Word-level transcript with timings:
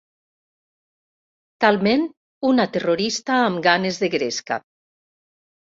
Talment 1.65 2.07
una 2.53 2.67
terrorista 2.79 3.39
amb 3.45 3.65
ganes 3.71 4.05
de 4.07 4.15
gresca. 4.19 4.63